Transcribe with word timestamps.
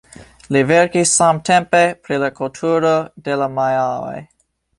Li 0.55 0.61
verkis 0.69 1.11
samtempe 1.19 1.81
pri 2.07 2.17
la 2.25 2.31
kulturo 2.41 2.95
de 3.29 3.37
la 3.45 3.51
majaoj. 3.61 4.17